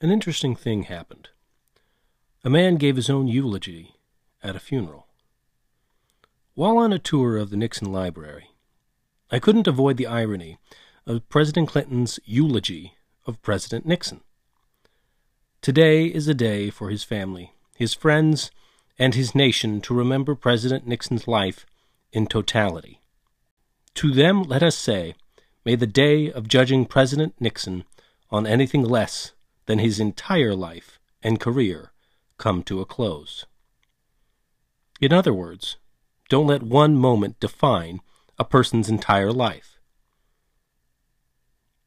an 0.00 0.10
interesting 0.10 0.54
thing 0.54 0.84
happened. 0.84 1.28
A 2.44 2.50
man 2.50 2.76
gave 2.76 2.96
his 2.96 3.10
own 3.10 3.26
eulogy 3.26 3.96
at 4.42 4.54
a 4.54 4.60
funeral. 4.60 5.06
While 6.54 6.78
on 6.78 6.92
a 6.92 6.98
tour 7.00 7.36
of 7.36 7.50
the 7.50 7.56
Nixon 7.56 7.90
Library, 7.90 8.50
I 9.30 9.40
couldn't 9.40 9.66
avoid 9.66 9.96
the 9.96 10.06
irony 10.06 10.58
of 11.04 11.28
President 11.28 11.68
Clinton's 11.68 12.20
eulogy 12.24 12.94
of 13.26 13.42
President 13.42 13.86
Nixon. 13.86 14.20
Today 15.60 16.06
is 16.06 16.28
a 16.28 16.34
day 16.34 16.70
for 16.70 16.90
his 16.90 17.02
family, 17.02 17.52
his 17.76 17.92
friends, 17.92 18.52
and 18.98 19.14
his 19.14 19.34
nation 19.34 19.80
to 19.80 19.94
remember 19.94 20.34
President 20.36 20.86
Nixon's 20.86 21.26
life 21.26 21.66
in 22.12 22.26
totality. 22.26 23.00
To 23.94 24.12
them, 24.12 24.44
let 24.44 24.62
us 24.62 24.76
say, 24.76 25.16
may 25.64 25.74
the 25.74 25.86
day 25.86 26.30
of 26.30 26.46
judging 26.46 26.86
President 26.86 27.34
Nixon 27.40 27.84
on 28.30 28.46
anything 28.46 28.84
less 28.84 29.32
than 29.68 29.78
his 29.78 30.00
entire 30.00 30.54
life 30.54 30.98
and 31.22 31.38
career 31.38 31.92
come 32.38 32.62
to 32.62 32.80
a 32.80 32.86
close. 32.86 33.44
In 34.98 35.12
other 35.12 35.34
words, 35.34 35.76
don't 36.30 36.46
let 36.46 36.62
one 36.62 36.96
moment 36.96 37.38
define 37.38 38.00
a 38.38 38.44
person's 38.44 38.88
entire 38.88 39.30
life. 39.30 39.78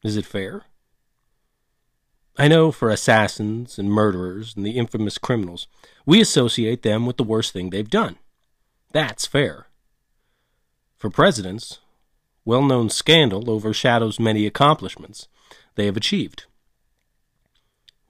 Is 0.03 0.15
it 0.15 0.27
fair? 0.27 0.65
I 2.37 2.47
know 2.47 2.71
for 2.71 2.91
assassins 2.91 3.79
and 3.79 3.89
murderers 3.89 4.55
and 4.55 4.63
the 4.63 4.77
infamous 4.77 5.17
criminals, 5.17 5.67
we 6.05 6.21
associate 6.21 6.83
them 6.83 7.07
with 7.07 7.17
the 7.17 7.23
worst 7.23 7.51
thing 7.51 7.71
they've 7.71 7.89
done. 7.89 8.17
That's 8.93 9.25
fair. 9.25 9.65
For 10.99 11.09
presidents, 11.09 11.79
well 12.45 12.61
known 12.61 12.91
scandal 12.91 13.49
overshadows 13.49 14.19
many 14.19 14.45
accomplishments 14.45 15.27
they 15.73 15.87
have 15.87 15.97
achieved. 15.97 16.45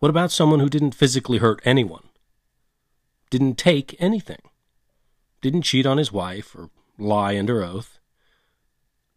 What 0.02 0.10
about 0.10 0.32
someone 0.32 0.60
who 0.60 0.68
didn't 0.68 0.96
physically 0.96 1.38
hurt 1.38 1.62
anyone? 1.64 2.10
Didn't 3.30 3.60
take 3.60 3.96
anything? 3.99 4.41
Didn't 5.41 5.62
cheat 5.62 5.85
on 5.85 5.99
his 5.99 6.12
wife 6.12 6.55
or 6.55 6.71
lie 6.98 7.38
under 7.38 7.63
oath? 7.63 7.99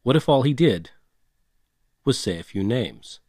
What 0.03 0.15
if 0.15 0.29
all 0.29 0.43
he 0.43 0.53
did 0.53 0.91
was 2.05 2.19
say 2.19 2.39
a 2.39 2.43
few 2.43 2.63
names? 2.63 3.21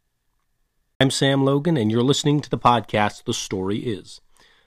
I'm 1.00 1.10
Sam 1.10 1.46
Logan, 1.46 1.78
and 1.78 1.90
you're 1.90 2.02
listening 2.02 2.42
to 2.42 2.50
the 2.50 2.58
podcast 2.58 3.24
The 3.24 3.32
Story 3.32 3.78
Is, 3.78 4.20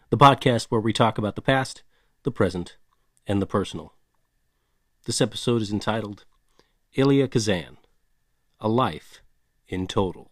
the 0.09 0.17
podcast 0.17 0.65
where 0.69 0.81
we 0.81 0.91
talk 0.91 1.19
about 1.19 1.35
the 1.35 1.43
past, 1.43 1.83
the 2.23 2.31
present, 2.31 2.77
and 3.27 3.39
the 3.39 3.45
personal. 3.45 3.93
This 5.05 5.21
episode 5.21 5.61
is 5.61 5.71
entitled 5.71 6.25
Elia 6.97 7.27
Kazan 7.27 7.77
A 8.59 8.67
Life 8.67 9.21
in 9.67 9.85
Total. 9.85 10.28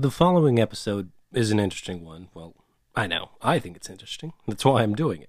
The 0.00 0.10
following 0.10 0.58
episode 0.58 1.10
is 1.34 1.50
an 1.50 1.60
interesting 1.60 2.06
one. 2.06 2.28
Well, 2.32 2.54
I 2.96 3.06
know. 3.06 3.32
I 3.42 3.58
think 3.58 3.76
it's 3.76 3.90
interesting. 3.90 4.32
That's 4.48 4.64
why 4.64 4.82
I'm 4.82 4.94
doing 4.94 5.20
it. 5.20 5.28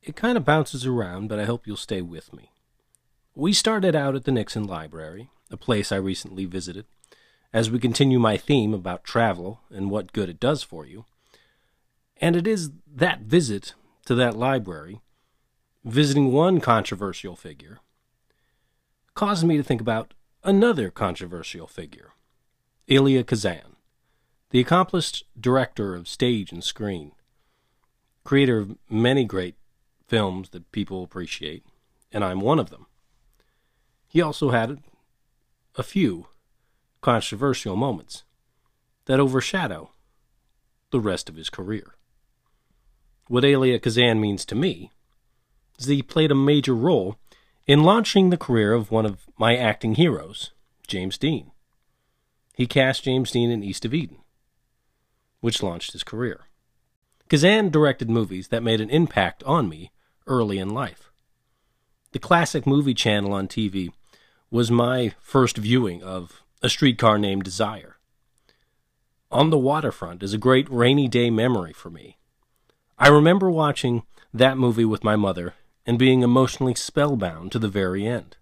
It 0.00 0.16
kind 0.16 0.38
of 0.38 0.46
bounces 0.46 0.86
around, 0.86 1.28
but 1.28 1.38
I 1.38 1.44
hope 1.44 1.66
you'll 1.66 1.76
stay 1.76 2.00
with 2.00 2.32
me. 2.32 2.52
We 3.34 3.52
started 3.52 3.94
out 3.94 4.14
at 4.16 4.24
the 4.24 4.32
Nixon 4.32 4.64
Library, 4.64 5.28
a 5.50 5.58
place 5.58 5.92
I 5.92 5.96
recently 5.96 6.46
visited, 6.46 6.86
as 7.52 7.70
we 7.70 7.78
continue 7.78 8.18
my 8.18 8.38
theme 8.38 8.72
about 8.72 9.04
travel 9.04 9.60
and 9.68 9.90
what 9.90 10.14
good 10.14 10.30
it 10.30 10.40
does 10.40 10.62
for 10.62 10.86
you. 10.86 11.04
And 12.18 12.36
it 12.36 12.46
is 12.46 12.70
that 12.90 13.20
visit 13.20 13.74
to 14.06 14.14
that 14.14 14.38
library, 14.38 15.02
visiting 15.84 16.32
one 16.32 16.62
controversial 16.62 17.36
figure, 17.36 17.80
caused 19.14 19.44
me 19.44 19.58
to 19.58 19.62
think 19.62 19.82
about 19.82 20.14
another 20.44 20.88
controversial 20.90 21.66
figure. 21.66 22.12
Elia 22.90 23.22
Kazan, 23.22 23.76
the 24.50 24.58
accomplished 24.58 25.24
director 25.40 25.94
of 25.94 26.08
stage 26.08 26.50
and 26.50 26.64
screen, 26.64 27.12
creator 28.24 28.58
of 28.58 28.76
many 28.90 29.24
great 29.24 29.54
films 30.08 30.48
that 30.48 30.72
people 30.72 31.04
appreciate, 31.04 31.64
and 32.10 32.24
I'm 32.24 32.40
one 32.40 32.58
of 32.58 32.70
them. 32.70 32.86
He 34.08 34.20
also 34.20 34.50
had 34.50 34.82
a 35.76 35.84
few 35.84 36.26
controversial 37.00 37.76
moments 37.76 38.24
that 39.04 39.20
overshadow 39.20 39.92
the 40.90 40.98
rest 40.98 41.28
of 41.28 41.36
his 41.36 41.48
career. 41.48 41.94
What 43.28 43.44
Elia 43.44 43.78
Kazan 43.78 44.20
means 44.20 44.44
to 44.46 44.56
me 44.56 44.90
is 45.78 45.86
that 45.86 45.94
he 45.94 46.02
played 46.02 46.32
a 46.32 46.34
major 46.34 46.74
role 46.74 47.18
in 47.68 47.84
launching 47.84 48.30
the 48.30 48.36
career 48.36 48.72
of 48.72 48.90
one 48.90 49.06
of 49.06 49.26
my 49.38 49.56
acting 49.56 49.94
heroes, 49.94 50.50
James 50.88 51.16
Dean. 51.16 51.52
He 52.60 52.66
cast 52.66 53.04
James 53.04 53.30
Dean 53.30 53.50
in 53.50 53.64
East 53.64 53.86
of 53.86 53.94
Eden, 53.94 54.18
which 55.40 55.62
launched 55.62 55.92
his 55.92 56.04
career. 56.04 56.42
Kazan 57.30 57.70
directed 57.70 58.10
movies 58.10 58.48
that 58.48 58.62
made 58.62 58.82
an 58.82 58.90
impact 58.90 59.42
on 59.44 59.66
me 59.66 59.92
early 60.26 60.58
in 60.58 60.68
life. 60.68 61.10
The 62.12 62.18
classic 62.18 62.66
movie 62.66 62.92
channel 62.92 63.32
on 63.32 63.48
TV 63.48 63.92
was 64.50 64.70
my 64.70 65.14
first 65.22 65.56
viewing 65.56 66.02
of 66.02 66.42
A 66.62 66.68
Streetcar 66.68 67.16
Named 67.16 67.44
Desire. 67.44 67.96
On 69.30 69.48
the 69.48 69.56
Waterfront 69.56 70.22
is 70.22 70.34
a 70.34 70.36
great 70.36 70.70
rainy 70.70 71.08
day 71.08 71.30
memory 71.30 71.72
for 71.72 71.88
me. 71.88 72.18
I 72.98 73.08
remember 73.08 73.50
watching 73.50 74.02
that 74.34 74.58
movie 74.58 74.84
with 74.84 75.02
my 75.02 75.16
mother 75.16 75.54
and 75.86 75.98
being 75.98 76.20
emotionally 76.20 76.74
spellbound 76.74 77.52
to 77.52 77.58
the 77.58 77.68
very 77.68 78.06
end. 78.06 78.36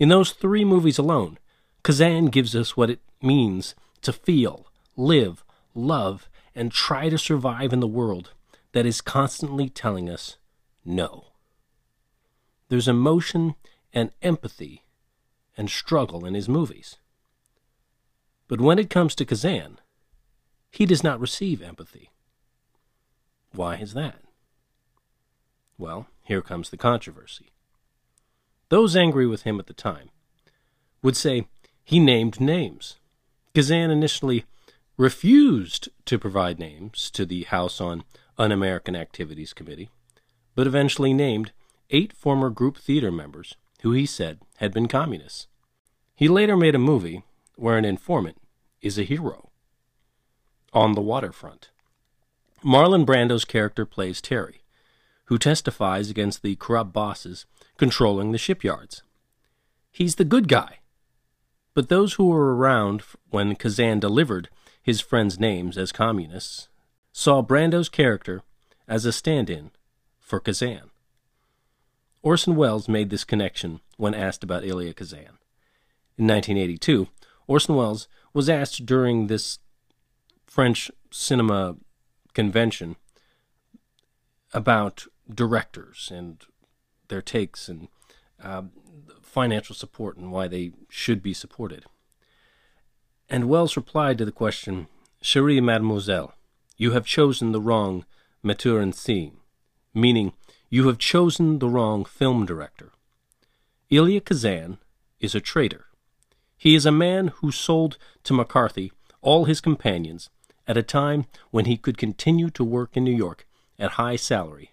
In 0.00 0.08
those 0.08 0.32
three 0.32 0.64
movies 0.64 0.98
alone, 0.98 1.38
Kazan 1.84 2.26
gives 2.26 2.56
us 2.56 2.76
what 2.76 2.88
it 2.88 3.00
means 3.22 3.74
to 4.00 4.12
feel, 4.12 4.66
live, 4.96 5.44
love, 5.74 6.30
and 6.54 6.72
try 6.72 7.10
to 7.10 7.18
survive 7.18 7.74
in 7.74 7.80
the 7.80 7.86
world 7.86 8.32
that 8.72 8.86
is 8.86 9.02
constantly 9.02 9.68
telling 9.68 10.08
us 10.08 10.38
no. 10.84 11.26
There's 12.70 12.88
emotion 12.88 13.54
and 13.92 14.12
empathy 14.22 14.82
and 15.58 15.68
struggle 15.68 16.24
in 16.24 16.32
his 16.32 16.48
movies. 16.48 16.96
But 18.48 18.62
when 18.62 18.78
it 18.78 18.88
comes 18.90 19.14
to 19.16 19.26
Kazan, 19.26 19.78
he 20.70 20.86
does 20.86 21.04
not 21.04 21.20
receive 21.20 21.60
empathy. 21.62 22.10
Why 23.52 23.76
is 23.76 23.92
that? 23.92 24.22
Well, 25.76 26.06
here 26.22 26.40
comes 26.40 26.70
the 26.70 26.76
controversy. 26.78 27.52
Those 28.70 28.96
angry 28.96 29.26
with 29.26 29.42
him 29.42 29.60
at 29.60 29.66
the 29.66 29.74
time 29.74 30.08
would 31.02 31.16
say 31.16 31.46
he 31.84 32.00
named 32.00 32.40
names. 32.40 32.96
Kazan 33.54 33.90
initially 33.90 34.44
refused 34.96 35.88
to 36.06 36.18
provide 36.18 36.58
names 36.58 37.10
to 37.10 37.26
the 37.26 37.42
House 37.44 37.80
on 37.80 38.04
Un 38.38 38.50
American 38.50 38.96
Activities 38.96 39.52
Committee, 39.52 39.90
but 40.54 40.66
eventually 40.66 41.12
named 41.12 41.52
eight 41.90 42.12
former 42.12 42.50
group 42.50 42.78
theater 42.78 43.12
members 43.12 43.54
who 43.82 43.92
he 43.92 44.06
said 44.06 44.40
had 44.56 44.72
been 44.72 44.88
communists. 44.88 45.46
He 46.16 46.26
later 46.26 46.56
made 46.56 46.74
a 46.74 46.78
movie 46.78 47.22
where 47.56 47.76
an 47.76 47.84
informant 47.84 48.38
is 48.80 48.98
a 48.98 49.04
hero. 49.04 49.50
On 50.72 50.94
the 50.94 51.00
Waterfront. 51.00 51.70
Marlon 52.64 53.04
Brando's 53.04 53.44
character 53.44 53.84
plays 53.84 54.20
Terry, 54.20 54.62
who 55.26 55.38
testifies 55.38 56.08
against 56.10 56.42
the 56.42 56.56
corrupt 56.56 56.92
bosses 56.92 57.46
controlling 57.76 58.32
the 58.32 58.38
shipyards. 58.38 59.02
He's 59.92 60.16
the 60.16 60.24
good 60.24 60.48
guy 60.48 60.78
but 61.74 61.88
those 61.88 62.14
who 62.14 62.28
were 62.28 62.54
around 62.54 63.02
when 63.30 63.56
Kazan 63.56 64.00
delivered 64.00 64.48
his 64.80 65.00
friends' 65.00 65.38
names 65.38 65.76
as 65.76 65.92
communists 65.92 66.68
saw 67.12 67.42
Brando's 67.42 67.88
character 67.88 68.42
as 68.86 69.04
a 69.04 69.12
stand 69.12 69.50
in 69.50 69.70
for 70.20 70.40
Kazan. 70.40 70.90
Orson 72.22 72.56
Welles 72.56 72.88
made 72.88 73.10
this 73.10 73.24
connection 73.24 73.80
when 73.96 74.14
asked 74.14 74.42
about 74.42 74.64
Elia 74.64 74.94
Kazan. 74.94 75.38
In 76.16 76.26
1982, 76.26 77.08
Orson 77.46 77.74
Welles 77.74 78.08
was 78.32 78.48
asked 78.48 78.86
during 78.86 79.26
this 79.26 79.58
French 80.46 80.90
cinema 81.10 81.76
convention 82.32 82.96
about 84.52 85.06
directors 85.32 86.10
and 86.12 86.44
their 87.08 87.20
takes 87.20 87.68
and 87.68 87.88
uh, 88.42 88.62
financial 89.22 89.74
support 89.74 90.16
and 90.16 90.30
why 90.30 90.48
they 90.48 90.72
should 90.88 91.22
be 91.22 91.34
supported. 91.34 91.84
And 93.28 93.48
Welles 93.48 93.76
replied 93.76 94.18
to 94.18 94.24
the 94.24 94.32
question, 94.32 94.88
Cherie 95.20 95.60
mademoiselle, 95.60 96.34
you 96.76 96.92
have 96.92 97.06
chosen 97.06 97.52
the 97.52 97.60
wrong 97.60 98.04
metteur 98.44 98.80
en 98.80 98.92
scene, 98.92 99.38
meaning 99.94 100.32
you 100.68 100.86
have 100.88 100.98
chosen 100.98 101.58
the 101.58 101.68
wrong 101.68 102.04
film 102.04 102.44
director. 102.44 102.90
Elia 103.90 104.20
Kazan 104.20 104.78
is 105.20 105.34
a 105.34 105.40
traitor. 105.40 105.86
He 106.56 106.74
is 106.74 106.86
a 106.86 106.92
man 106.92 107.28
who 107.28 107.52
sold 107.52 107.96
to 108.24 108.34
McCarthy 108.34 108.92
all 109.20 109.44
his 109.46 109.60
companions 109.60 110.30
at 110.66 110.76
a 110.76 110.82
time 110.82 111.26
when 111.50 111.64
he 111.64 111.76
could 111.76 111.98
continue 111.98 112.50
to 112.50 112.64
work 112.64 112.96
in 112.96 113.04
New 113.04 113.14
York 113.14 113.46
at 113.78 113.92
high 113.92 114.16
salary 114.16 114.70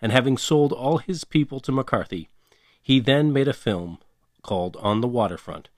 and 0.00 0.10
having 0.12 0.36
sold 0.36 0.72
all 0.72 0.98
his 0.98 1.24
people 1.24 1.60
to 1.60 1.72
McCarthy, 1.72 2.28
he 2.82 2.98
then 2.98 3.32
made 3.32 3.48
a 3.48 3.52
film 3.52 3.98
called 4.42 4.76
On 4.80 5.00
the 5.00 5.08
Waterfront, 5.08 5.68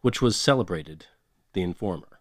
which 0.00 0.22
was 0.22 0.36
celebrated 0.36 1.06
The 1.52 1.62
Informer. 1.62 2.20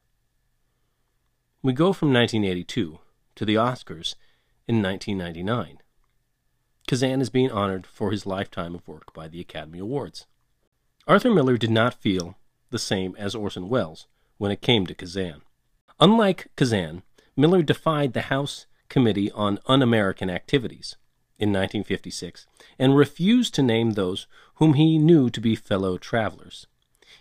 We 1.64 1.72
go 1.74 1.94
from 1.94 2.14
1982 2.14 3.00
to 3.36 3.46
the 3.46 3.56
Oscars 3.56 4.16
in 4.68 4.84
1999. 4.84 5.80
Kazan 6.88 7.22
is 7.22 7.30
being 7.30 7.50
honored 7.50 7.88
for 7.88 8.12
his 8.12 8.26
lifetime 8.26 8.76
of 8.76 8.88
work 8.88 9.14
by 9.14 9.28
the 9.28 9.40
Academy 9.40 9.80
Awards. 9.80 10.28
Arthur 11.08 11.34
Miller 11.34 11.58
did 11.58 11.72
not 11.72 11.94
feel 11.94 12.38
the 12.70 12.78
same 12.78 13.16
as 13.18 13.34
Orson 13.34 13.70
Welles 13.70 14.06
when 14.38 14.52
it 14.52 14.62
came 14.62 14.86
to 14.86 14.94
Kazan. 14.94 15.42
Unlike 16.00 16.52
Kazan, 16.56 17.04
Miller 17.38 17.64
defied 17.64 18.14
the 18.14 18.24
House 18.24 18.66
Committee 18.90 19.32
on 19.32 19.60
Un 19.66 19.82
American 19.82 20.30
Activities 20.30 20.98
in 21.38 21.50
1956 21.50 22.48
and 22.80 22.96
refused 22.96 23.54
to 23.56 23.64
name 23.64 23.92
those 23.92 24.28
whom 24.56 24.74
he 24.74 24.98
knew 24.98 25.30
to 25.30 25.42
be 25.42 25.56
fellow 25.56 25.98
travelers. 25.98 26.68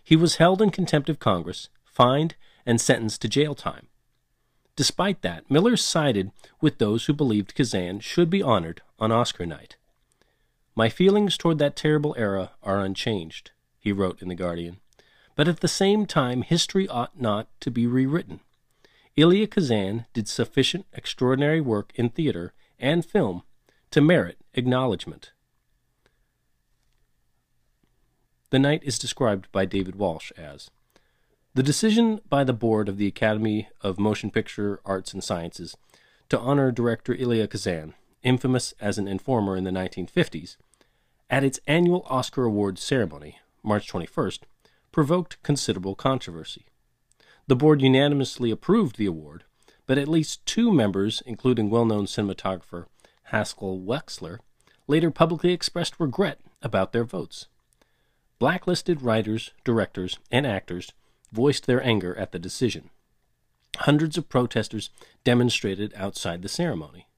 He 0.03 0.17
was 0.17 0.37
held 0.37 0.63
in 0.63 0.71
contempt 0.71 1.09
of 1.09 1.19
Congress, 1.19 1.69
fined, 1.85 2.35
and 2.67 2.81
sentenced 2.81 3.23
to 3.23 3.29
jail 3.29 3.55
time. 3.55 3.89
Despite 4.77 5.23
that, 5.23 5.51
Miller 5.51 5.77
sided 5.77 6.31
with 6.61 6.79
those 6.79 7.07
who 7.07 7.13
believed 7.13 7.55
Kazan 7.55 8.01
should 8.01 8.29
be 8.29 8.43
honored 8.43 8.83
on 8.99 9.13
Oscar 9.13 9.47
night. 9.47 9.77
My 10.75 10.89
feelings 10.89 11.37
toward 11.37 11.59
that 11.59 11.77
terrible 11.77 12.15
era 12.19 12.53
are 12.63 12.81
unchanged, 12.81 13.53
he 13.79 13.93
wrote 13.93 14.21
in 14.21 14.29
The 14.29 14.35
Guardian. 14.35 14.79
But 15.37 15.49
at 15.49 15.61
the 15.61 15.69
same 15.69 16.07
time, 16.07 16.43
history 16.43 16.89
ought 16.89 17.21
not 17.21 17.49
to 17.61 17.71
be 17.71 17.87
rewritten. 17.87 18.41
Elia 19.17 19.47
Kazan 19.47 20.07
did 20.13 20.29
sufficient 20.29 20.87
extraordinary 20.93 21.61
work 21.61 21.93
in 21.95 22.09
theater 22.09 22.53
and 22.79 23.05
film 23.05 23.45
to 23.95 24.01
merit 24.01 24.39
acknowledgement. 24.55 25.31
The 28.51 28.59
night 28.59 28.83
is 28.83 28.99
described 28.99 29.47
by 29.53 29.67
David 29.67 29.95
Walsh 29.95 30.33
as 30.37 30.69
the 31.55 31.63
decision 31.63 32.21
by 32.29 32.43
the 32.43 32.53
board 32.53 32.89
of 32.89 32.97
the 32.97 33.07
Academy 33.07 33.69
of 33.83 34.01
Motion 34.01 34.33
Picture 34.33 34.81
Arts 34.85 35.15
and 35.15 35.23
Sciences 35.23 35.77
to 36.29 36.41
honor 36.41 36.73
director 36.73 37.15
Elia 37.15 37.47
Kazan, 37.47 37.95
infamous 38.25 38.75
as 38.81 38.99
an 38.99 39.07
informer 39.07 39.57
in 39.57 39.63
the 39.63 39.71
1950s, 39.71 40.57
at 41.31 41.45
its 41.45 41.61
annual 41.69 42.05
Oscar 42.11 42.47
Awards 42.47 42.83
ceremony, 42.83 43.39
March 43.63 43.87
21st, 43.93 44.41
provoked 44.91 45.41
considerable 45.45 45.95
controversy. 45.95 46.67
The 47.47 47.55
board 47.55 47.81
unanimously 47.81 48.51
approved 48.51 48.97
the 48.97 49.07
award, 49.07 49.45
but 49.87 49.99
at 49.99 50.09
least 50.09 50.45
two 50.47 50.73
members, 50.73 51.23
including 51.25 51.71
well 51.71 51.85
known 51.85 52.07
cinematographer 52.07 52.87
Haskell 53.35 53.81
Wexler, 53.81 54.39
later 54.87 55.11
publicly 55.11 55.53
expressed 55.53 55.99
regret 55.99 56.39
about 56.63 56.93
their 56.93 57.03
votes. 57.03 57.49
Blacklisted 58.39 59.03
writers, 59.03 59.51
directors, 59.65 60.21
and 60.31 60.47
actors 60.47 60.93
voiced 61.33 61.67
their 61.67 61.85
anger 61.85 62.17
at 62.17 62.31
the 62.31 62.39
decision. 62.39 62.91
Hundreds 63.79 64.17
of 64.17 64.29
protesters 64.29 64.89
demonstrated 65.25 65.93
outside 65.97 66.43
the 66.43 66.49
ceremony. 66.49 67.09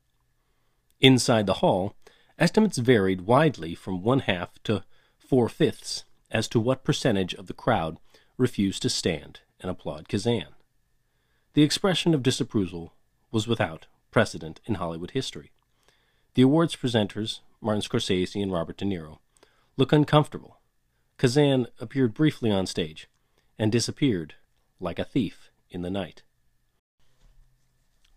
Inside 1.03 1.45
the 1.45 1.61
hall, 1.61 1.95
estimates 2.39 2.79
varied 2.79 3.23
widely 3.23 3.75
from 3.75 4.03
one 4.03 4.21
half 4.21 4.55
to 4.63 4.85
four 5.19 5.51
fifths 5.51 6.05
as 6.31 6.49
to 6.49 6.59
what 6.59 6.83
percentage 6.83 7.35
of 7.35 7.47
the 7.47 7.53
crowd 7.53 7.99
refused 8.39 8.81
to 8.81 8.89
stand 8.89 9.41
and 9.61 9.71
applaud 9.71 10.09
Kazan. 10.09 10.47
The 11.53 11.63
expression 11.63 12.15
of 12.15 12.23
disapproval 12.23 12.95
was 13.31 13.47
without 13.47 13.87
precedent 14.11 14.63
in 14.65 14.77
Hollywood 14.77 15.11
history. 15.11 15.51
The 16.37 16.43
awards 16.43 16.77
presenters, 16.77 17.41
Martin 17.63 17.81
Scorsese 17.81 18.43
and 18.43 18.53
Robert 18.53 18.77
De 18.77 18.85
Niro, 18.85 19.21
look 19.79 19.91
uncomfortable. 19.91 20.61
Kazan 21.17 21.67
appeared 21.81 22.13
briefly 22.13 22.51
on 22.51 22.67
stage 22.67 23.09
and 23.59 23.73
disappeared 23.73 24.35
like 24.79 24.99
a 24.99 25.05
thief 25.05 25.51
in 25.71 25.81
the 25.81 25.89
night. 25.89 26.25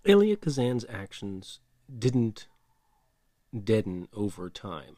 Elia 0.06 0.36
Kazan's 0.36 0.83
actions 0.89 1.62
didn't 1.98 2.50
deaden 3.57 4.10
over 4.13 4.50
time. 4.50 4.98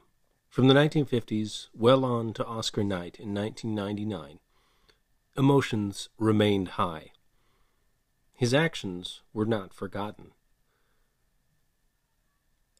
From 0.49 0.67
the 0.67 0.73
1950s 0.73 1.67
well 1.75 2.03
on 2.03 2.33
to 2.33 2.45
Oscar 2.47 2.83
night 2.83 3.19
in 3.19 3.35
1999, 3.35 4.39
emotions 5.37 6.09
remained 6.17 6.69
high. 6.69 7.11
His 8.33 8.51
actions 8.51 9.21
were 9.31 9.45
not 9.45 9.75
forgotten 9.75 10.31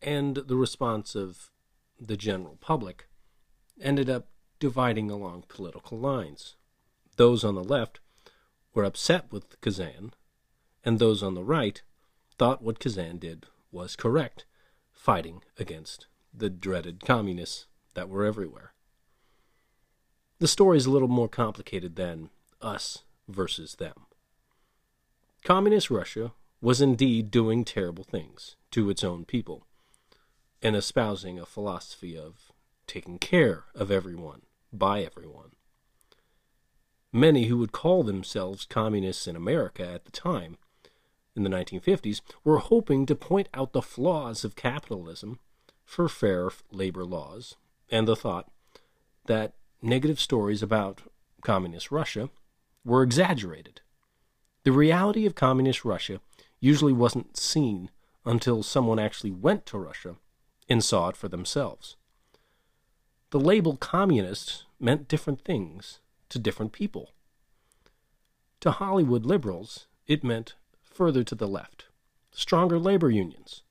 and 0.02 0.36
the 0.36 0.56
response 0.56 1.16
of 1.16 1.52
the 2.00 2.18
general 2.18 2.58
public 2.60 3.08
ended 3.80 4.10
up 4.10 4.28
dividing 4.60 5.10
along 5.12 5.44
political 5.48 5.98
lines. 5.98 6.56
Those 7.18 7.44
on 7.44 7.56
the 7.56 7.64
left 7.64 8.00
were 8.74 8.84
upset 8.84 9.32
with 9.32 9.60
Kazan, 9.62 10.14
and 10.84 10.98
those 10.98 11.22
on 11.22 11.36
the 11.36 11.44
right 11.44 11.82
thought 12.38 12.62
what 12.62 12.80
Kazan 12.80 13.18
did 13.18 13.46
was 13.72 13.96
correct, 13.96 14.46
fighting 14.92 15.44
against 15.60 16.08
the 16.34 16.50
dreaded 16.50 17.06
communists 17.06 17.68
that 17.94 18.10
were 18.10 18.26
everywhere. 18.26 18.74
The 20.40 20.48
story 20.48 20.78
is 20.78 20.86
a 20.86 20.92
little 20.92 21.08
more 21.08 21.30
complicated 21.30 21.96
than 21.96 22.30
us 22.62 23.04
versus 23.28 23.76
them. 23.76 24.06
Communist 25.44 25.92
Russia 25.92 26.34
was 26.62 26.82
indeed 26.82 27.32
doing 27.32 27.66
terrible 27.66 28.04
things 28.04 28.56
to 28.72 28.90
its 28.90 29.04
own 29.04 29.26
people 29.26 29.66
and 30.62 30.76
espousing 30.76 31.40
a 31.40 31.46
philosophy 31.46 32.18
of 32.18 32.52
taking 32.88 33.18
care 33.18 33.66
of 33.74 33.92
everyone 33.92 34.42
by 34.72 35.02
everyone. 35.02 35.52
Many 37.14 37.46
who 37.46 37.58
would 37.58 37.72
call 37.72 38.04
themselves 38.04 38.66
communists 38.66 39.28
in 39.28 39.36
America 39.36 39.86
at 39.86 40.06
the 40.06 40.12
time, 40.12 40.58
in 41.36 41.44
the 41.44 41.50
1950s, 41.50 42.22
were 42.44 42.60
hoping 42.60 43.06
to 43.06 43.16
point 43.16 43.50
out 43.54 43.74
the 43.74 43.82
flaws 43.82 44.44
of 44.44 44.56
capitalism 44.56 45.40
for 45.84 46.08
fair 46.08 46.50
labor 46.72 47.04
laws 47.04 47.56
and 47.90 48.08
the 48.08 48.16
thought 48.16 48.50
that 49.26 49.54
negative 49.82 50.20
stories 50.20 50.64
about 50.64 51.02
communist 51.42 51.92
Russia 51.92 52.30
were 52.86 53.04
exaggerated. 53.04 53.82
The 54.64 54.72
reality 54.72 55.26
of 55.26 55.36
communist 55.36 55.84
Russia 55.84 56.22
usually 56.60 56.94
wasn't 56.94 57.36
seen 57.36 57.90
until 58.26 58.64
someone 58.64 59.00
actually 59.00 59.32
went 59.32 59.66
to 59.66 59.78
Russia 59.78 60.16
and 60.72 60.84
saw 60.84 61.10
it 61.10 61.18
for 61.18 61.28
themselves. 61.28 61.98
The 63.32 63.40
label 63.40 63.76
communist 63.78 64.66
meant 64.80 65.08
different 65.08 65.42
things 65.42 66.00
to 66.30 66.40
different 66.40 66.72
people. 66.72 67.12
To 68.62 68.72
Hollywood 68.72 69.26
liberals, 69.26 69.88
it 70.08 70.24
meant 70.24 70.56
further 70.82 71.24
to 71.24 71.36
the 71.36 71.48
left, 71.48 71.88
stronger 72.32 72.80
labor 72.80 73.10
unions. 73.10 73.64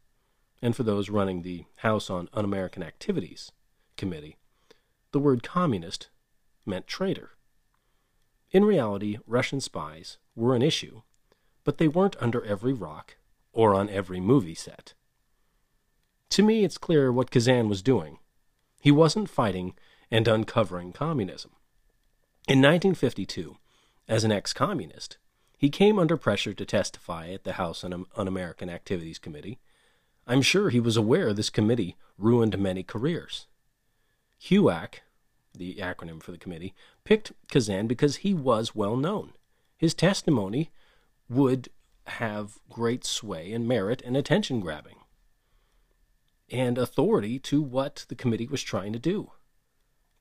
And 0.62 0.76
for 0.76 0.82
those 0.82 1.08
running 1.08 1.42
the 1.42 1.64
House 1.76 2.10
on 2.10 2.28
Un 2.34 2.44
American 2.44 2.82
Activities 2.82 3.50
committee, 3.96 4.36
the 5.12 5.20
word 5.20 5.42
communist 5.42 6.08
meant 6.66 6.86
traitor. 6.86 7.30
In 8.50 8.64
reality, 8.64 9.18
Russian 9.26 9.60
spies 9.60 10.18
were 10.34 10.54
an 10.54 10.62
issue, 10.62 11.02
but 11.64 11.78
they 11.78 11.88
weren't 11.88 12.16
under 12.20 12.44
every 12.44 12.72
rock 12.72 13.16
or 13.52 13.74
on 13.74 13.88
every 13.88 14.20
movie 14.20 14.54
set. 14.54 14.92
To 16.30 16.44
me, 16.44 16.62
it's 16.62 16.78
clear 16.78 17.10
what 17.10 17.32
Kazan 17.32 17.68
was 17.68 17.82
doing. 17.82 18.18
He 18.80 18.92
wasn't 18.92 19.28
fighting 19.28 19.74
and 20.12 20.28
uncovering 20.28 20.92
communism. 20.92 21.50
In 22.46 22.58
1952, 22.58 23.56
as 24.08 24.22
an 24.22 24.30
ex 24.30 24.52
communist, 24.52 25.18
he 25.58 25.68
came 25.68 25.98
under 25.98 26.16
pressure 26.16 26.54
to 26.54 26.64
testify 26.64 27.30
at 27.30 27.42
the 27.42 27.54
House 27.54 27.84
Un 27.84 28.06
American 28.16 28.70
Activities 28.70 29.18
Committee. 29.18 29.58
I'm 30.26 30.40
sure 30.40 30.70
he 30.70 30.80
was 30.80 30.96
aware 30.96 31.32
this 31.32 31.50
committee 31.50 31.96
ruined 32.16 32.56
many 32.58 32.84
careers. 32.84 33.46
HUAC, 34.40 35.00
the 35.52 35.76
acronym 35.76 36.22
for 36.22 36.30
the 36.30 36.38
committee, 36.38 36.74
picked 37.02 37.32
Kazan 37.48 37.88
because 37.88 38.16
he 38.16 38.34
was 38.34 38.74
well 38.74 38.96
known. 38.96 39.32
His 39.76 39.94
testimony 39.94 40.70
would 41.28 41.70
have 42.06 42.58
great 42.68 43.04
sway 43.04 43.52
and 43.52 43.66
merit 43.66 44.00
and 44.04 44.16
attention 44.16 44.60
grabbing 44.60 44.99
and 46.50 46.78
authority 46.78 47.38
to 47.38 47.62
what 47.62 48.04
the 48.08 48.14
committee 48.14 48.46
was 48.46 48.62
trying 48.62 48.92
to 48.92 48.98
do. 48.98 49.32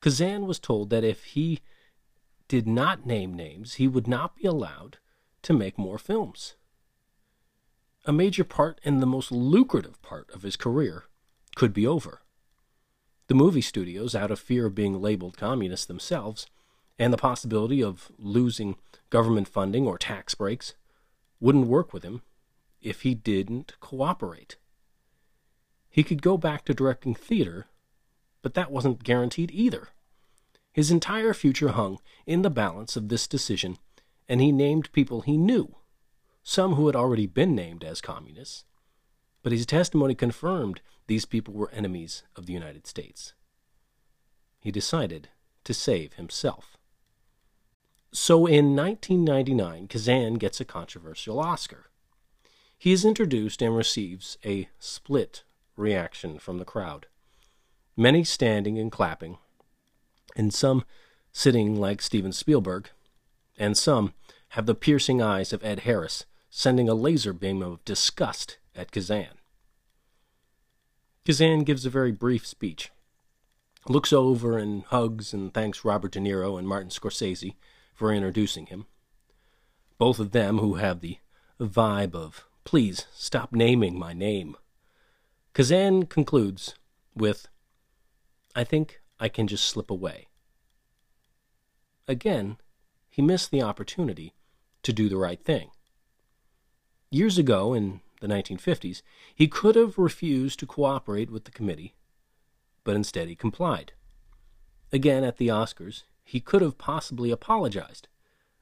Kazan 0.00 0.46
was 0.46 0.58
told 0.58 0.90
that 0.90 1.04
if 1.04 1.24
he 1.24 1.60
did 2.48 2.66
not 2.66 3.06
name 3.06 3.34
names, 3.34 3.74
he 3.74 3.86
would 3.86 4.08
not 4.08 4.36
be 4.36 4.46
allowed 4.46 4.98
to 5.42 5.52
make 5.52 5.78
more 5.78 5.98
films. 5.98 6.56
A 8.06 8.12
major 8.12 8.44
part 8.44 8.80
and 8.82 9.00
the 9.00 9.06
most 9.06 9.30
lucrative 9.30 10.00
part 10.02 10.30
of 10.30 10.42
his 10.42 10.56
career 10.56 11.04
could 11.54 11.72
be 11.72 11.86
over. 11.86 12.22
The 13.28 13.34
movie 13.34 13.60
studios, 13.60 14.14
out 14.14 14.30
of 14.30 14.40
fear 14.40 14.66
of 14.66 14.74
being 14.74 15.00
labeled 15.00 15.36
communists 15.36 15.86
themselves, 15.86 16.46
and 16.98 17.12
the 17.12 17.18
possibility 17.18 17.82
of 17.82 18.10
losing 18.18 18.76
government 19.10 19.48
funding 19.48 19.86
or 19.86 19.98
tax 19.98 20.34
breaks, 20.34 20.74
wouldn't 21.38 21.66
work 21.66 21.92
with 21.92 22.02
him 22.02 22.22
if 22.80 23.02
he 23.02 23.14
didn't 23.14 23.78
cooperate. 23.80 24.56
He 25.90 26.04
could 26.04 26.22
go 26.22 26.38
back 26.38 26.64
to 26.64 26.74
directing 26.74 27.14
theater, 27.14 27.66
but 28.42 28.54
that 28.54 28.70
wasn't 28.70 29.02
guaranteed 29.02 29.50
either. 29.50 29.88
His 30.72 30.90
entire 30.90 31.34
future 31.34 31.70
hung 31.70 31.98
in 32.26 32.42
the 32.42 32.50
balance 32.50 32.96
of 32.96 33.08
this 33.08 33.26
decision, 33.26 33.76
and 34.28 34.40
he 34.40 34.52
named 34.52 34.92
people 34.92 35.22
he 35.22 35.36
knew, 35.36 35.74
some 36.44 36.74
who 36.74 36.86
had 36.86 36.94
already 36.94 37.26
been 37.26 37.56
named 37.56 37.82
as 37.82 38.00
communists. 38.00 38.64
But 39.42 39.52
his 39.52 39.66
testimony 39.66 40.14
confirmed 40.14 40.80
these 41.08 41.24
people 41.24 41.54
were 41.54 41.72
enemies 41.72 42.22
of 42.36 42.46
the 42.46 42.52
United 42.52 42.86
States. 42.86 43.34
He 44.60 44.70
decided 44.70 45.28
to 45.64 45.74
save 45.74 46.14
himself. 46.14 46.76
So 48.12 48.46
in 48.46 48.76
1999, 48.76 49.88
Kazan 49.88 50.34
gets 50.34 50.60
a 50.60 50.64
controversial 50.64 51.40
Oscar. 51.40 51.86
He 52.78 52.92
is 52.92 53.04
introduced 53.04 53.60
and 53.60 53.76
receives 53.76 54.38
a 54.44 54.68
split 54.78 55.42
reaction 55.76 56.38
from 56.38 56.58
the 56.58 56.64
crowd, 56.64 57.06
many 57.96 58.24
standing 58.24 58.78
and 58.78 58.90
clapping, 58.90 59.38
and 60.36 60.52
some 60.52 60.84
sitting 61.32 61.78
like 61.78 62.02
Steven 62.02 62.32
Spielberg, 62.32 62.90
and 63.58 63.76
some 63.76 64.14
have 64.50 64.66
the 64.66 64.74
piercing 64.74 65.22
eyes 65.22 65.52
of 65.52 65.64
Ed 65.64 65.80
Harris, 65.80 66.26
sending 66.50 66.88
a 66.88 66.94
laser 66.94 67.32
beam 67.32 67.62
of 67.62 67.84
disgust 67.84 68.58
at 68.74 68.90
Kazan. 68.90 69.38
Kazan 71.24 71.62
gives 71.64 71.86
a 71.86 71.90
very 71.90 72.12
brief 72.12 72.46
speech, 72.46 72.90
looks 73.88 74.12
over 74.12 74.58
and 74.58 74.84
hugs 74.84 75.32
and 75.32 75.54
thanks 75.54 75.84
Robert 75.84 76.12
De 76.12 76.18
Niro 76.18 76.58
and 76.58 76.66
Martin 76.66 76.90
Scorsese 76.90 77.54
for 77.94 78.12
introducing 78.12 78.66
him. 78.66 78.86
Both 79.98 80.18
of 80.18 80.32
them 80.32 80.58
who 80.58 80.74
have 80.74 81.00
the 81.00 81.18
vibe 81.60 82.14
of, 82.14 82.46
please 82.64 83.06
stop 83.12 83.52
naming 83.52 83.98
my 83.98 84.12
name. 84.12 84.56
Kazan 85.52 86.06
concludes 86.06 86.76
with, 87.14 87.48
I 88.54 88.62
think 88.62 89.00
I 89.18 89.28
can 89.28 89.48
just 89.48 89.64
slip 89.64 89.90
away. 89.90 90.28
Again, 92.06 92.58
he 93.08 93.20
missed 93.20 93.50
the 93.50 93.62
opportunity 93.62 94.34
to 94.84 94.92
do 94.92 95.08
the 95.08 95.16
right 95.16 95.42
thing. 95.42 95.70
Years 97.10 97.36
ago, 97.36 97.74
in 97.74 98.00
the 98.20 98.28
1950s, 98.28 99.02
he 99.34 99.48
could 99.48 99.74
have 99.74 99.98
refused 99.98 100.60
to 100.60 100.66
cooperate 100.66 101.30
with 101.30 101.44
the 101.44 101.50
committee, 101.50 101.94
but 102.84 102.94
instead 102.94 103.26
he 103.26 103.34
complied. 103.34 103.92
Again, 104.92 105.24
at 105.24 105.38
the 105.38 105.48
Oscars, 105.48 106.04
he 106.22 106.38
could 106.38 106.62
have 106.62 106.78
possibly 106.78 107.32
apologized, 107.32 108.06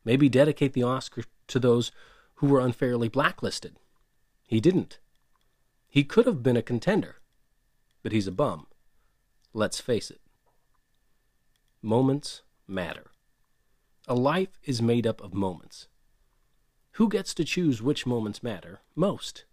maybe 0.04 0.30
dedicate 0.30 0.72
the 0.72 0.82
Oscar 0.82 1.24
to 1.48 1.58
those 1.58 1.92
who 2.36 2.46
were 2.46 2.60
unfairly 2.60 3.08
blacklisted. 3.08 3.76
He 4.46 4.58
didn't. 4.58 4.98
He 5.88 6.04
could 6.04 6.26
have 6.26 6.42
been 6.42 6.56
a 6.56 6.62
contender, 6.62 7.16
but 8.02 8.12
he's 8.12 8.26
a 8.26 8.32
bum. 8.32 8.66
Let's 9.52 9.80
face 9.80 10.10
it. 10.10 10.20
Moments 11.82 12.42
matter. 12.66 13.10
A 14.06 14.14
life 14.14 14.58
is 14.64 14.82
made 14.82 15.06
up 15.06 15.22
of 15.22 15.34
moments. 15.34 15.88
Who 16.92 17.08
gets 17.08 17.32
to 17.34 17.44
choose 17.44 17.80
which 17.80 18.06
moments 18.06 18.42
matter 18.42 18.80
most? 18.94 19.44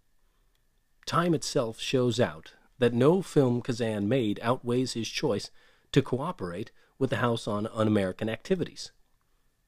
Time 1.06 1.34
itself 1.34 1.78
shows 1.78 2.18
out 2.18 2.52
that 2.78 2.92
no 2.92 3.22
film 3.22 3.62
Kazan 3.62 4.08
made 4.08 4.40
outweighs 4.42 4.92
his 4.92 5.08
choice 5.08 5.50
to 5.92 6.02
cooperate 6.02 6.72
with 6.98 7.10
the 7.10 7.16
House 7.16 7.46
on 7.46 7.66
Un 7.68 7.86
American 7.86 8.28
Activities. 8.28 8.92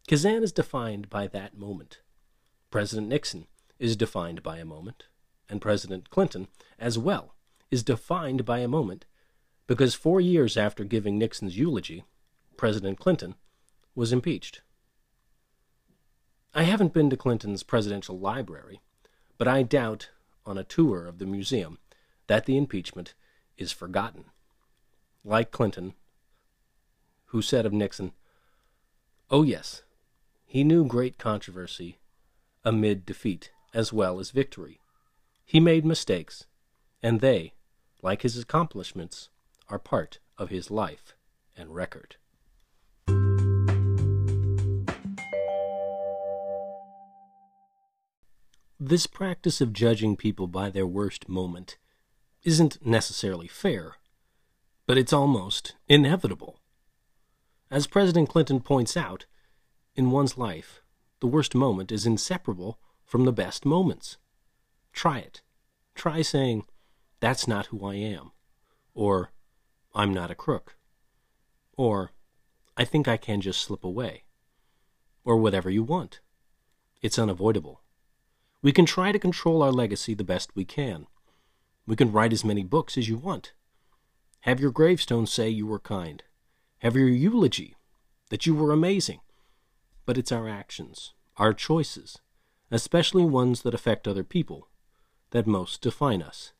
Kazan 0.06 0.42
is 0.42 0.52
defined 0.52 1.08
by 1.08 1.26
that 1.28 1.56
moment. 1.56 2.00
President 2.70 3.08
Nixon 3.08 3.46
is 3.78 3.96
defined 3.96 4.42
by 4.42 4.58
a 4.58 4.64
moment, 4.64 5.04
and 5.48 5.60
President 5.60 6.10
Clinton, 6.10 6.48
as 6.78 6.98
well, 6.98 7.34
is 7.70 7.82
defined 7.82 8.44
by 8.44 8.58
a 8.60 8.68
moment 8.68 9.06
because 9.66 9.94
four 9.94 10.20
years 10.20 10.56
after 10.56 10.84
giving 10.84 11.18
Nixon's 11.18 11.56
eulogy, 11.56 12.04
President 12.56 12.98
Clinton 12.98 13.34
was 13.94 14.12
impeached. 14.12 14.62
I 16.54 16.62
haven't 16.62 16.94
been 16.94 17.10
to 17.10 17.16
Clinton's 17.16 17.62
presidential 17.62 18.18
library, 18.18 18.80
but 19.36 19.46
I 19.46 19.62
doubt 19.62 20.10
on 20.46 20.56
a 20.56 20.64
tour 20.64 21.06
of 21.06 21.18
the 21.18 21.26
museum 21.26 21.78
that 22.26 22.46
the 22.46 22.56
impeachment 22.56 23.14
is 23.56 23.70
forgotten. 23.70 24.24
Like 25.24 25.50
Clinton, 25.50 25.94
who 27.26 27.42
said 27.42 27.66
of 27.66 27.72
Nixon, 27.72 28.12
Oh, 29.30 29.42
yes, 29.42 29.82
he 30.46 30.64
knew 30.64 30.86
great 30.86 31.18
controversy 31.18 31.98
amid 32.64 33.04
defeat 33.04 33.50
as 33.74 33.92
well 33.92 34.18
as 34.18 34.30
victory. 34.30 34.80
He 35.48 35.60
made 35.60 35.86
mistakes, 35.86 36.44
and 37.02 37.22
they, 37.22 37.54
like 38.02 38.20
his 38.20 38.36
accomplishments, 38.36 39.30
are 39.70 39.78
part 39.78 40.18
of 40.36 40.50
his 40.50 40.70
life 40.70 41.14
and 41.56 41.74
record. 41.74 42.16
This 48.78 49.06
practice 49.06 49.62
of 49.62 49.72
judging 49.72 50.16
people 50.16 50.48
by 50.48 50.68
their 50.68 50.86
worst 50.86 51.30
moment 51.30 51.78
isn't 52.42 52.84
necessarily 52.84 53.48
fair, 53.48 53.94
but 54.86 54.98
it's 54.98 55.14
almost 55.14 55.76
inevitable. 55.88 56.60
As 57.70 57.86
President 57.86 58.28
Clinton 58.28 58.60
points 58.60 58.98
out, 58.98 59.24
in 59.94 60.10
one's 60.10 60.36
life, 60.36 60.82
the 61.20 61.26
worst 61.26 61.54
moment 61.54 61.90
is 61.90 62.04
inseparable 62.04 62.78
from 63.02 63.24
the 63.24 63.32
best 63.32 63.64
moments. 63.64 64.18
Try 64.98 65.18
it. 65.18 65.42
Try 65.94 66.22
saying, 66.22 66.64
That's 67.20 67.46
not 67.46 67.66
who 67.66 67.86
I 67.86 67.94
am. 67.94 68.32
Or, 68.94 69.30
I'm 69.94 70.12
not 70.12 70.32
a 70.32 70.34
crook. 70.34 70.74
Or, 71.76 72.10
I 72.76 72.84
think 72.84 73.06
I 73.06 73.16
can 73.16 73.40
just 73.40 73.60
slip 73.60 73.84
away. 73.84 74.24
Or 75.24 75.36
whatever 75.36 75.70
you 75.70 75.84
want. 75.84 76.18
It's 77.00 77.16
unavoidable. 77.16 77.80
We 78.60 78.72
can 78.72 78.86
try 78.86 79.12
to 79.12 79.20
control 79.20 79.62
our 79.62 79.70
legacy 79.70 80.14
the 80.14 80.24
best 80.24 80.56
we 80.56 80.64
can. 80.64 81.06
We 81.86 81.94
can 81.94 82.10
write 82.10 82.32
as 82.32 82.44
many 82.44 82.64
books 82.64 82.98
as 82.98 83.08
you 83.08 83.18
want. 83.18 83.52
Have 84.40 84.58
your 84.58 84.72
gravestone 84.72 85.28
say 85.28 85.48
you 85.48 85.68
were 85.68 85.78
kind. 85.78 86.24
Have 86.78 86.96
your 86.96 87.06
eulogy 87.06 87.76
that 88.30 88.46
you 88.46 88.54
were 88.56 88.72
amazing. 88.72 89.20
But 90.06 90.18
it's 90.18 90.32
our 90.32 90.48
actions, 90.48 91.14
our 91.36 91.54
choices, 91.54 92.18
especially 92.72 93.24
ones 93.24 93.62
that 93.62 93.74
affect 93.74 94.08
other 94.08 94.24
people, 94.24 94.66
that 95.30 95.46
most 95.46 95.82
define 95.82 96.22
us. 96.22 96.52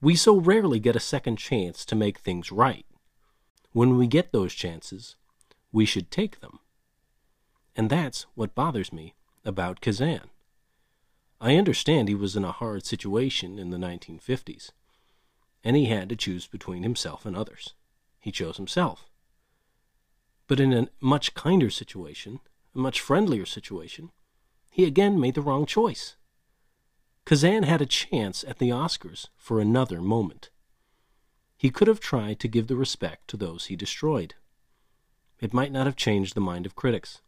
We 0.00 0.14
so 0.14 0.36
rarely 0.36 0.78
get 0.78 0.96
a 0.96 1.00
second 1.00 1.36
chance 1.36 1.84
to 1.84 1.96
make 1.96 2.18
things 2.18 2.52
right. 2.52 2.86
When 3.72 3.96
we 3.96 4.06
get 4.06 4.32
those 4.32 4.54
chances, 4.54 5.16
we 5.72 5.84
should 5.84 6.10
take 6.10 6.40
them. 6.40 6.60
And 7.76 7.90
that's 7.90 8.26
what 8.34 8.54
bothers 8.54 8.92
me 8.92 9.14
about 9.44 9.80
Kazan. 9.80 10.30
I 11.40 11.56
understand 11.56 12.08
he 12.08 12.14
was 12.14 12.34
in 12.34 12.44
a 12.44 12.52
hard 12.52 12.84
situation 12.84 13.58
in 13.58 13.70
the 13.70 13.76
1950s, 13.76 14.70
and 15.62 15.76
he 15.76 15.86
had 15.86 16.08
to 16.08 16.16
choose 16.16 16.46
between 16.46 16.82
himself 16.82 17.24
and 17.24 17.36
others. 17.36 17.74
He 18.18 18.32
chose 18.32 18.56
himself. 18.56 19.08
But 20.48 20.58
in 20.58 20.72
a 20.72 20.88
much 21.00 21.34
kinder 21.34 21.70
situation, 21.70 22.40
a 22.74 22.78
much 22.78 23.00
friendlier 23.00 23.46
situation, 23.46 24.10
he 24.70 24.84
again 24.84 25.20
made 25.20 25.34
the 25.34 25.42
wrong 25.42 25.66
choice. 25.66 26.16
Kazan 27.28 27.64
had 27.64 27.82
a 27.82 27.86
chance 27.86 28.42
at 28.48 28.56
the 28.56 28.70
Oscars 28.70 29.28
for 29.36 29.60
another 29.60 30.00
moment. 30.00 30.48
He 31.58 31.68
could 31.68 31.86
have 31.86 32.00
tried 32.00 32.40
to 32.40 32.48
give 32.48 32.68
the 32.68 32.74
respect 32.74 33.28
to 33.28 33.36
those 33.36 33.66
he 33.66 33.76
destroyed. 33.76 34.34
It 35.38 35.52
might 35.52 35.70
not 35.70 35.84
have 35.84 35.94
changed 35.94 36.34
the 36.34 36.40
mind 36.40 36.64
of 36.64 36.74
critics. 36.74 37.20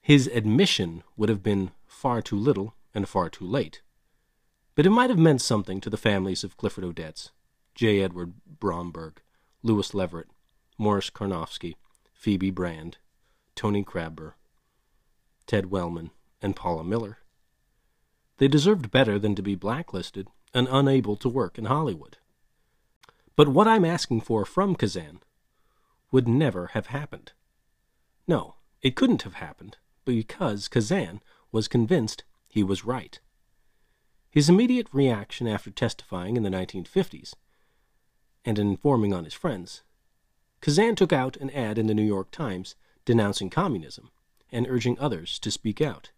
His 0.00 0.26
admission 0.26 1.04
would 1.16 1.28
have 1.28 1.40
been 1.40 1.70
far 1.86 2.20
too 2.20 2.34
little 2.34 2.74
and 2.92 3.08
far 3.08 3.30
too 3.30 3.44
late. 3.44 3.80
But 4.74 4.86
it 4.86 4.90
might 4.90 5.08
have 5.08 5.20
meant 5.20 5.40
something 5.40 5.80
to 5.82 5.88
the 5.88 5.96
families 5.96 6.42
of 6.42 6.56
Clifford 6.56 6.82
Odets, 6.82 7.30
J. 7.76 8.02
Edward 8.02 8.32
Bromberg, 8.58 9.22
Lewis 9.62 9.94
Leverett, 9.94 10.30
Morris 10.78 11.10
Carnovsky, 11.10 11.76
Phoebe 12.12 12.50
Brand, 12.50 12.98
Tony 13.54 13.84
Kraber, 13.84 14.32
Ted 15.46 15.70
Wellman, 15.70 16.10
and 16.42 16.56
Paula 16.56 16.82
Miller. 16.82 17.18
They 18.38 18.48
deserved 18.48 18.90
better 18.90 19.18
than 19.18 19.34
to 19.34 19.42
be 19.42 19.54
blacklisted 19.54 20.28
and 20.54 20.68
unable 20.70 21.16
to 21.16 21.28
work 21.28 21.58
in 21.58 21.66
Hollywood. 21.66 22.18
But 23.36 23.48
what 23.48 23.68
I'm 23.68 23.84
asking 23.84 24.22
for 24.22 24.44
from 24.44 24.76
Kazan 24.76 25.20
would 26.10 26.28
never 26.28 26.68
have 26.68 26.88
happened. 26.88 27.32
No, 28.26 28.56
it 28.82 28.96
couldn't 28.96 29.22
have 29.22 29.34
happened 29.34 29.78
because 30.04 30.68
Kazan 30.68 31.20
was 31.50 31.68
convinced 31.68 32.24
he 32.48 32.62
was 32.62 32.84
right. 32.84 33.18
His 34.30 34.48
immediate 34.48 34.88
reaction 34.92 35.46
after 35.46 35.70
testifying 35.70 36.36
in 36.36 36.42
the 36.42 36.50
1950s 36.50 37.34
and 38.44 38.58
informing 38.58 39.12
on 39.12 39.24
his 39.24 39.34
friends, 39.34 39.82
Kazan 40.60 40.96
took 40.96 41.12
out 41.12 41.36
an 41.36 41.50
ad 41.50 41.78
in 41.78 41.86
the 41.86 41.94
New 41.94 42.02
York 42.04 42.30
Times 42.30 42.74
denouncing 43.04 43.50
communism 43.50 44.10
and 44.50 44.66
urging 44.68 44.98
others 44.98 45.38
to 45.40 45.50
speak 45.50 45.80
out. 45.80 46.10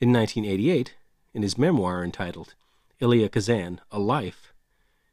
In 0.00 0.12
1988, 0.12 0.94
in 1.32 1.42
his 1.42 1.58
memoir 1.58 2.04
entitled 2.04 2.54
Elia 3.00 3.28
Kazan, 3.28 3.80
A 3.90 3.98
Life, 3.98 4.52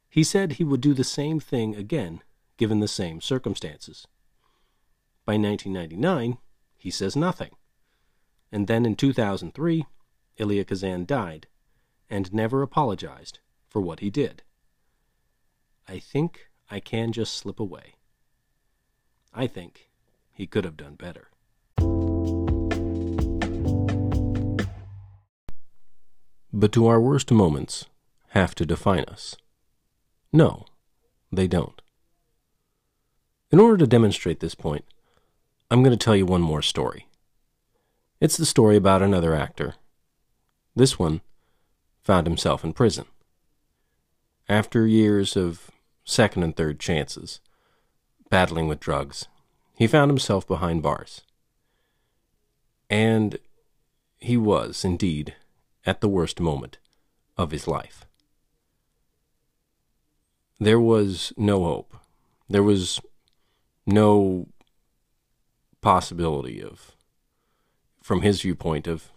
He 0.09 0.23
said 0.23 0.53
he 0.53 0.63
would 0.63 0.81
do 0.81 0.93
the 0.93 1.03
same 1.03 1.39
thing 1.39 1.75
again 1.75 2.21
given 2.57 2.79
the 2.79 2.87
same 2.87 3.21
circumstances. 3.21 4.07
By 5.25 5.33
1999, 5.33 6.37
he 6.77 6.89
says 6.89 7.15
nothing. 7.15 7.51
And 8.51 8.67
then 8.67 8.85
in 8.85 8.95
2003, 8.95 9.85
Elia 10.39 10.65
Kazan 10.65 11.05
died 11.05 11.47
and 12.09 12.33
never 12.33 12.61
apologized 12.61 13.39
for 13.67 13.81
what 13.81 13.99
he 13.99 14.09
did. 14.09 14.43
I 15.87 15.99
think 15.99 16.49
I 16.69 16.79
can 16.79 17.11
just 17.11 17.33
slip 17.33 17.59
away. 17.59 17.95
I 19.33 19.47
think 19.47 19.89
he 20.31 20.47
could 20.47 20.63
have 20.63 20.77
done 20.77 20.95
better. 20.95 21.29
But 26.59 26.71
do 26.71 26.87
our 26.87 26.99
worst 26.99 27.31
moments 27.31 27.85
have 28.29 28.55
to 28.55 28.65
define 28.65 29.03
us? 29.03 29.35
No, 30.33 30.65
they 31.31 31.47
don't. 31.47 31.79
In 33.51 33.59
order 33.59 33.77
to 33.77 33.85
demonstrate 33.85 34.39
this 34.39 34.55
point, 34.55 34.83
I'm 35.69 35.83
going 35.83 35.95
to 35.95 36.03
tell 36.03 36.15
you 36.15 36.25
one 36.25 36.41
more 36.41 36.63
story. 36.63 37.05
It's 38.19 38.37
the 38.37 38.45
story 38.45 38.75
about 38.75 39.03
another 39.03 39.35
actor. 39.35 39.75
This 40.75 40.97
one 40.97 41.21
found 42.01 42.25
himself 42.25 42.63
in 42.63 42.73
prison. 42.73 43.05
After 44.49 44.87
years 44.87 45.37
of 45.37 45.69
second 46.05 46.41
and 46.41 46.55
third 46.55 46.79
chances, 46.79 47.39
battling 48.31 48.67
with 48.67 48.79
drugs, 48.79 49.27
he 49.75 49.85
found 49.85 50.09
himself 50.09 50.47
behind 50.47 50.81
bars. 50.81 51.21
And 52.89 53.37
he 54.17 54.37
was, 54.37 54.83
indeed, 54.83 55.35
at 55.87 56.01
the 56.01 56.09
worst 56.09 56.41
moment 56.41 56.77
of 57.37 57.51
his 57.51 57.67
life. 57.67 58.05
There 60.59 60.79
was 60.79 61.31
no 61.37 61.63
hope. 61.63 61.95
There 62.49 62.63
was 62.63 62.99
no 63.85 64.49
possibility 65.81 66.61
of, 66.61 66.91
from 68.03 68.21
his 68.21 68.41
viewpoint, 68.41 68.85
of 68.85 69.11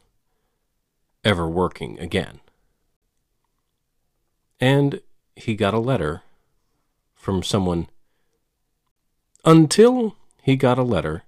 ever 1.24 1.48
working 1.48 1.98
again. 1.98 2.40
And 4.60 5.00
he 5.34 5.54
got 5.56 5.74
a 5.74 5.78
letter 5.78 6.22
from 7.14 7.42
someone 7.42 7.88
until 9.44 10.16
he 10.42 10.54
got 10.54 10.78
a 10.78 10.82
letter 10.82 11.24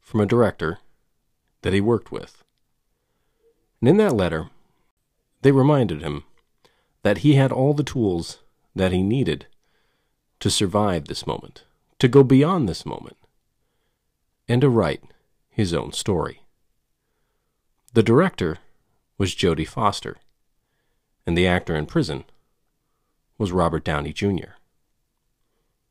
from 0.00 0.20
a 0.20 0.26
director 0.26 0.78
that 1.62 1.72
he 1.72 1.80
worked 1.80 2.10
with. 2.10 2.42
And 3.80 3.88
in 3.88 3.96
that 3.98 4.14
letter, 4.14 4.48
they 5.42 5.52
reminded 5.52 6.02
him 6.02 6.24
that 7.02 7.18
he 7.18 7.34
had 7.34 7.52
all 7.52 7.74
the 7.74 7.82
tools 7.82 8.38
that 8.74 8.92
he 8.92 9.02
needed 9.02 9.46
to 10.40 10.50
survive 10.50 11.06
this 11.06 11.26
moment, 11.26 11.64
to 11.98 12.08
go 12.08 12.24
beyond 12.24 12.68
this 12.68 12.86
moment, 12.86 13.16
and 14.48 14.60
to 14.60 14.68
write 14.68 15.02
his 15.50 15.74
own 15.74 15.92
story. 15.92 16.42
The 17.92 18.02
director 18.02 18.58
was 19.18 19.34
Jodie 19.34 19.68
Foster, 19.68 20.16
and 21.26 21.36
the 21.36 21.46
actor 21.46 21.76
in 21.76 21.86
prison 21.86 22.24
was 23.38 23.52
Robert 23.52 23.84
Downey 23.84 24.12
Jr. 24.12 24.56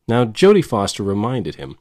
Now, 0.07 0.25
Jodie 0.25 0.65
Foster 0.65 1.03
reminded 1.03 1.55
him 1.55 1.77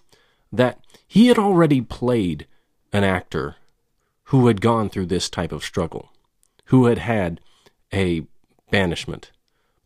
that 0.52 0.78
he 1.06 1.28
had 1.28 1.38
already 1.38 1.80
played 1.80 2.46
an 2.92 3.04
actor 3.04 3.56
who 4.24 4.46
had 4.46 4.60
gone 4.60 4.88
through 4.88 5.06
this 5.06 5.28
type 5.28 5.52
of 5.52 5.64
struggle, 5.64 6.12
who 6.66 6.86
had 6.86 6.98
had 6.98 7.40
a 7.92 8.26
banishment, 8.70 9.30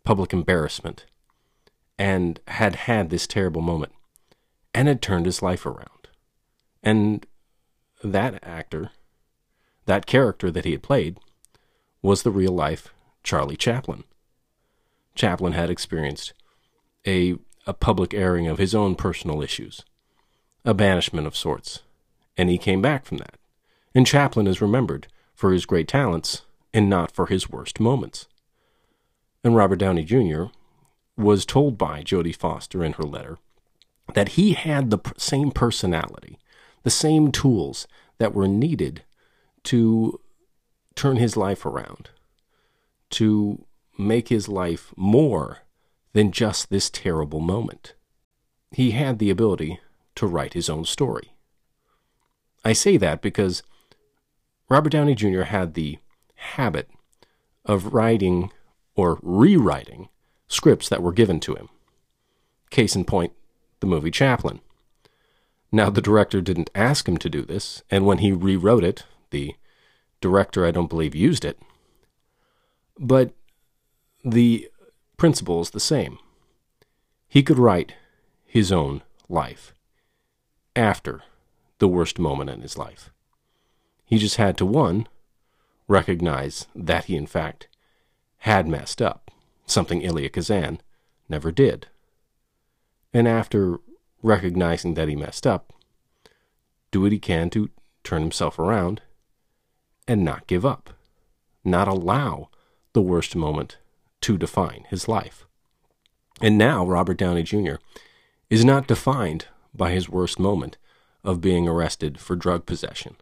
public 0.05 0.33
embarrassment, 0.33 1.07
and 1.99 2.41
had 2.49 2.75
had 2.75 3.11
this 3.11 3.27
terrible 3.27 3.63
moment, 3.63 3.93
and 4.73 4.89
had 4.89 5.01
turned 5.01 5.27
his 5.27 5.43
life 5.43 5.65
around. 5.65 6.09
And 6.83 7.27
that 8.03 8.43
actor, 8.45 8.91
that 9.87 10.07
character 10.07 10.51
that 10.51 10.65
he 10.65 10.73
had 10.73 10.83
played, 10.83 11.19
was 12.03 12.23
the 12.23 12.31
real 12.31 12.53
life 12.53 12.93
Charlie 13.23 13.57
Chaplin. 13.57 14.05
Chaplin 15.15 15.53
had 15.53 15.71
experienced 15.71 16.35
a, 17.07 17.37
a 17.67 17.73
public 17.73 18.13
airing 18.13 18.47
of 18.47 18.59
his 18.59 18.75
own 18.75 18.95
personal 18.95 19.43
issues, 19.43 19.83
a 20.65 20.75
banishment 20.75 21.27
of 21.27 21.37
sorts, 21.37 21.81
and 22.37 22.51
he 22.51 22.59
came 22.59 22.83
back 22.83 23.05
from 23.07 23.19
that. 23.19 23.37
And 23.95 24.07
Chaplin 24.07 24.47
is 24.47 24.61
remembered 24.61 25.07
for 25.35 25.53
his 25.53 25.67
great 25.67 25.89
talents 25.89 26.43
and 26.75 26.91
not 26.91 27.13
for 27.13 27.27
his 27.27 27.49
worst 27.49 27.79
moments. 27.79 28.27
And 29.45 29.55
Robert 29.55 29.77
Downey 29.77 30.05
Jr. 30.05 30.47
was 31.17 31.47
told 31.47 31.79
by 31.79 32.03
Jodie 32.03 32.37
Foster 32.37 32.85
in 32.85 32.95
her 32.95 33.05
letter 33.05 33.39
that 34.15 34.31
he 34.31 34.53
had 34.53 34.91
the 34.91 34.99
same 35.17 35.53
personality, 35.53 36.39
the 36.83 36.91
same 36.91 37.31
tools 37.31 37.87
that 38.19 38.35
were 38.35 38.49
needed 38.49 39.05
to 39.63 40.21
turn 40.97 41.17
his 41.17 41.37
life 41.37 41.65
around, 41.65 42.11
to 43.11 43.65
make 43.97 44.29
his 44.29 44.49
life 44.49 44.93
more 44.97 45.59
than 46.13 46.33
just 46.33 46.69
this 46.69 46.91
terrible 46.91 47.41
moment. 47.41 47.95
He 48.73 48.91
had 48.91 49.19
the 49.19 49.31
ability 49.31 49.81
to 50.17 50.27
write 50.27 50.55
his 50.55 50.69
own 50.69 50.85
story. 50.85 51.35
I 52.65 52.73
say 52.73 52.97
that 52.97 53.23
because 53.23 53.63
Robert 54.69 54.91
Downey 54.91 55.15
Jr. 55.15 55.43
had 55.43 55.75
the 55.75 55.99
habit 56.45 56.89
of 57.65 57.95
writing 57.95 58.51
or 58.95 59.19
rewriting 59.23 60.09
scripts 60.47 60.89
that 60.89 61.03
were 61.03 61.13
given 61.13 61.41
to 61.41 61.55
him. 61.55 61.69
Case 62.71 62.95
in 62.95 63.05
point, 63.05 63.33
the 63.81 63.87
movie 63.87 64.11
Chaplin. 64.11 64.61
Now, 65.73 65.91
the 65.91 66.03
director 66.03 66.41
didn't 66.41 66.71
ask 66.75 67.09
him 67.09 67.17
to 67.19 67.31
do 67.31 67.43
this, 67.43 67.83
and 67.91 68.07
when 68.07 68.19
he 68.19 68.31
rewrote 68.31 68.85
it, 68.85 69.05
the 69.31 69.55
director, 70.21 70.65
I 70.65 70.71
don't 70.71 70.89
believe, 70.91 71.15
used 71.15 71.45
it. 71.45 71.59
But 72.99 73.33
the 74.25 74.69
principle 75.17 75.61
is 75.61 75.71
the 75.71 75.81
same. 75.81 76.19
He 77.27 77.43
could 77.43 77.59
write 77.59 77.95
his 78.45 78.71
own 78.71 79.03
life 79.29 79.75
after 80.77 81.23
the 81.79 81.89
worst 81.89 82.19
moment 82.19 82.51
in 82.51 82.61
his 82.61 82.79
life. 82.79 83.11
He 84.05 84.19
just 84.19 84.37
had 84.37 84.57
to, 84.59 84.67
one, 84.67 85.09
recognize 85.89 86.67
that 86.75 87.05
he, 87.05 87.17
in 87.17 87.27
fact, 87.27 87.69
had 88.39 88.69
messed 88.69 89.01
up, 89.01 89.31
something 89.67 90.05
Elia 90.05 90.29
Kazan 90.29 90.81
never 91.29 91.51
did. 91.51 91.89
And 93.13 93.29
after 93.29 93.79
recognizing 94.23 94.95
that 94.95 95.09
he 95.09 95.17
messed 95.17 95.47
up, 95.47 95.73
do 96.91 97.03
what 97.03 97.13
he 97.13 97.19
can 97.19 97.51
to 97.51 97.71
turn 98.03 98.23
himself 98.23 98.59
around 98.59 99.03
and 100.07 100.25
not 100.25 100.47
give 100.47 100.67
up, 100.67 100.91
not 101.65 101.89
allow 101.89 102.49
the 102.93 103.03
worst 103.03 103.35
moment 103.35 103.79
to 104.21 104.39
define 104.39 104.85
his 104.89 105.09
life. 105.09 105.47
And 106.41 106.59
now 106.59 106.87
Robert 106.87 107.19
Downey 107.19 107.43
Jr. 107.43 107.77
is 108.51 108.65
not 108.65 108.87
defined 108.87 109.47
by 109.75 109.93
his 109.93 110.09
worst 110.09 110.39
moment 110.39 110.77
of 111.23 111.41
being 111.41 111.67
arrested 111.67 112.19
for 112.19 112.37
drug 112.37 112.67
possession. 112.67 113.17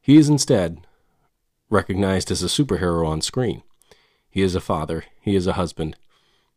He 0.00 0.16
is 0.16 0.28
instead 0.28 0.86
recognized 1.74 2.30
as 2.30 2.42
a 2.42 2.46
superhero 2.46 3.06
on 3.06 3.20
screen. 3.20 3.62
He 4.30 4.40
is 4.42 4.54
a 4.54 4.60
father, 4.60 5.04
he 5.20 5.36
is 5.36 5.46
a 5.46 5.54
husband, 5.54 5.96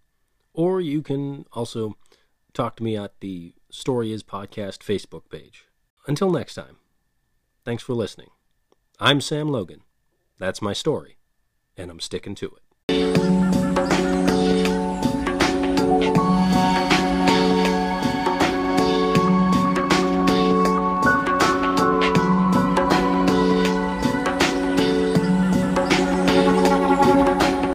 or 0.52 0.80
you 0.80 1.02
can 1.02 1.46
also 1.52 1.96
talk 2.52 2.76
to 2.76 2.82
me 2.82 2.96
at 2.96 3.20
the 3.20 3.54
Story 3.70 4.12
is 4.12 4.22
Podcast 4.22 4.78
Facebook 4.78 5.30
page. 5.30 5.66
Until 6.06 6.30
next 6.30 6.54
time, 6.54 6.76
thanks 7.64 7.82
for 7.82 7.94
listening. 7.94 8.30
I'm 8.98 9.20
Sam 9.20 9.48
Logan. 9.48 9.82
That's 10.38 10.62
my 10.62 10.72
story, 10.72 11.18
and 11.76 11.90
I'm 11.90 12.00
sticking 12.00 12.34
to 12.36 12.46
it. 12.46 12.69